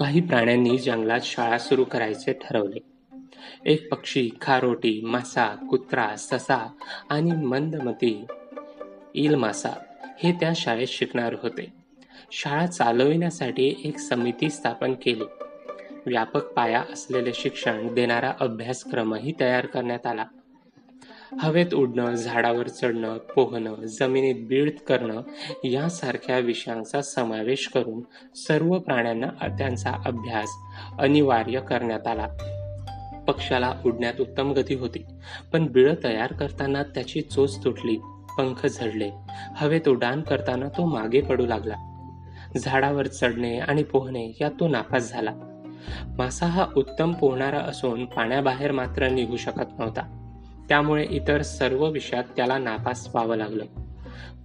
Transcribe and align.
काही 0.00 0.20
प्राण्यांनी 0.20 0.78
जंगलात 0.78 1.20
शाळा 1.22 1.58
सुरू 1.58 1.84
करायचे 1.84 2.32
ठरवले. 2.32 2.78
एक 3.64 3.92
पक्षी 3.92 4.30
खारोटी 4.40 5.00
मासा 5.04 5.46
कुत्रा 5.70 6.16
ससा 6.16 6.68
आणि 7.10 7.32
मंदमती 7.32 8.24
इल 9.14 9.34
मासा 9.34 9.68
हे 10.18 10.32
त्या 10.32 10.52
शाळेत 10.56 10.86
शिकणार 10.86 11.36
होते. 11.42 11.72
शाळा 12.32 12.66
चालविण्यासाठी 12.66 13.80
एक 13.84 13.98
समिती 13.98 14.50
स्थापन 14.50 14.94
केली. 14.94 15.24
व्यापक 16.06 16.44
पाया 16.44 16.84
असलेले 16.92 17.32
शिक्षण 17.34 17.94
देणारा 17.94 18.32
अभ्यासक्रमही 18.40 19.32
तयार 19.40 19.66
करण्यात 19.66 20.06
आला. 20.06 20.24
हवेत 21.38 21.74
उडणं 21.74 22.14
झाडावर 22.14 22.68
चढणं 22.68 23.18
पोहणं 23.18 23.74
जमिनीत 23.74 24.34
बीड 24.46 24.78
करणं 24.88 25.22
यासारख्या 25.64 26.38
विषयांचा 26.38 27.02
समावेश 27.02 27.68
करून 27.74 28.00
सर्व 28.34 28.78
प्राण्यांना 28.78 29.48
त्यांचा 29.58 29.90
अभ्यास 30.06 30.48
अनिवार्य 30.98 31.60
करण्यात 31.60 32.06
आला. 32.06 32.26
पक्षाला 33.28 33.74
उडण्यात 33.86 34.20
उत्तम 34.20 34.52
गती 34.52 34.74
होती 34.74 35.04
पण 35.52 35.66
बिळ 35.66 35.94
तयार 36.04 36.32
करताना 36.32 36.82
त्याची 36.82 37.20
चोच 37.20 37.64
तुटली 37.64 37.96
पंख 38.38 38.66
झडले. 38.66 39.10
हवेत 39.56 39.88
उड्डाण 39.88 40.20
करताना 40.20 40.68
तो 40.68 40.84
मागे 40.84 41.20
पडू 41.20 41.46
लागला. 41.46 41.74
झाडावर 42.56 43.06
चढणे 43.06 43.58
आणि 43.58 43.82
पोहणे 43.82 44.36
यात 44.40 44.50
तो 44.60 44.68
नापास 44.68 45.10
झाला. 45.10 45.32
मासा 46.18 46.46
हा 46.46 46.66
उत्तम 46.76 47.12
पोहणारा 47.12 47.58
असून 47.58 48.04
पाण्याबाहेर 48.04 48.72
मात्र 48.72 49.08
निघू 49.08 49.36
शकत 49.36 49.78
नव्हता. 49.78 50.19
त्यामुळे 50.70 51.06
इतर 51.10 51.42
सर्व 51.42 51.86
विषयात 51.86 52.24
त्याला 52.36 52.58
नापास 52.58 53.08
व्हावं 53.08 53.36
लागलं. 53.36 53.64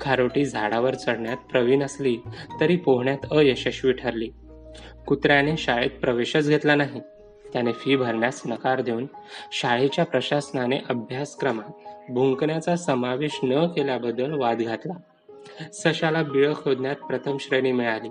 खारोटी 0.00 0.44
झाडावर 0.44 0.94
चढण्यात 0.94 1.36
प्रवीण 1.36 1.82
असली 1.82 2.18
तरी 2.60 2.76
पोहण्यात 2.76 3.18
अयशस्वी 3.30 3.92
ठरली. 3.92 4.30
कुत्र्याने 5.06 5.56
शाळेत 5.56 5.90
प्रवेशच 5.90 6.48
घेतला 6.48 6.74
नाही. 6.74 7.00
त्याने 7.52 7.72
फी 7.72 7.96
भरण्यास 7.96 8.42
नकार 8.46 8.80
देऊन 8.80 9.06
शाळेच्या 9.52 10.04
प्रशासनाने 10.04 10.78
अभ्यासक्रमात 10.88 11.70
भुंकण्याचा 12.10 12.76
समावेश 12.76 13.40
न 13.42 13.66
केल्याबद्दल 13.66 14.32
वाद 14.32 14.62
घातला. 14.62 14.94
सशाला 15.72 16.22
बिळ 16.22 16.54
खोदण्यात 16.54 16.96
प्रथम 16.96 17.36
श्रेणी 17.40 17.72
मिळाली. 17.72 18.08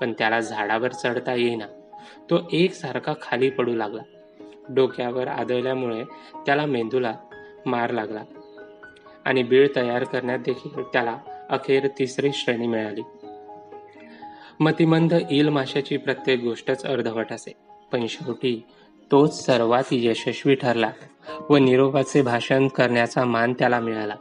पण 0.00 0.12
त्याला 0.12 0.40
झाडावर 0.40 0.88
चढता 0.88 1.34
येईना. 1.34 1.66
तो 2.30 2.36
एकसारखा 2.52 3.12
खाली 3.22 3.50
पडू 3.50 3.74
लागला. 3.74 4.02
डोक्यावर 4.68 5.28
आदळल्यामुळे 5.28 6.04
त्याला 6.46 6.66
मेंदूला 6.66 7.14
मार 7.66 7.90
लागला. 7.90 8.24
आणि 9.24 9.42
बीळ 9.42 9.68
तयार 9.76 10.04
करण्यात 10.04 10.38
देखील 10.38 10.82
त्याला 10.82 11.18
अखेर 11.50 11.88
तिसरी 11.98 12.30
श्रेणी 12.32 12.66
मिळाली. 12.66 13.02
मतिमंद 14.60 15.14
ईल 15.30 15.48
माशाची 15.48 15.96
प्रत्येक 15.96 16.42
गोष्टच 16.42 16.84
अर्धवट 16.84 17.32
असे. 17.32 17.52
पण 17.92 18.06
शेवटी 18.08 18.66
तोच 19.12 19.46
सर्वात 19.46 19.82
यशस्वी 19.92 20.54
ठरला 20.54 20.90
व 21.50 21.56
निरोपाचे 21.56 22.22
भाषण 22.22 22.68
करण्याचा 22.68 23.24
मान 23.24 23.52
त्याला 23.52 23.80
मिळाला. 23.80 24.14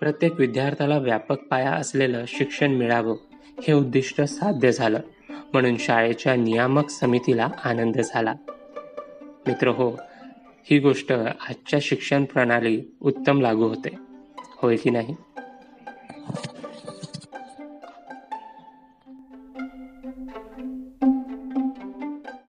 प्रत्येक 0.00 0.32
विद्यार्थ्याला 0.38 0.98
व्यापक 0.98 1.38
पाया 1.40 1.72
असलेलं 1.72 2.24
शिक्षण 2.28 2.70
मिळावं 2.70 3.16
हे 3.62 3.72
उद्दिष्ट 3.72 4.20
साध्य 4.20 4.72
झालं. 4.72 4.98
म्हणून 5.52 5.76
शाळेच्या 5.76 6.36
नियामक 6.36 6.88
समितीला 6.88 7.48
आनंद 7.64 8.00
झाला. 8.00 8.34
मित्र 9.46 9.68
हो 9.68 9.98
ही 10.70 10.78
गोष्ट 10.78 11.12
आजच्या 11.12 11.78
शिक्षण 11.82 12.24
प्रणाली 12.24 12.82
उत्तम 13.00 13.40
लागू 13.40 13.68
होते. 13.68 13.88
होय 14.38 14.76
की 14.76 14.90
नाही? 14.90 15.16